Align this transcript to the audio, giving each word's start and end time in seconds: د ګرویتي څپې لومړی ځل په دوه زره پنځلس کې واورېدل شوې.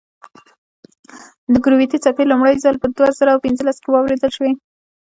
د 1.51 1.53
ګرویتي 1.65 1.97
څپې 2.03 2.23
لومړی 2.27 2.55
ځل 2.63 2.75
په 2.81 2.87
دوه 2.95 3.09
زره 3.19 3.41
پنځلس 3.45 3.77
کې 3.81 3.89
واورېدل 3.91 4.31
شوې. 4.37 4.51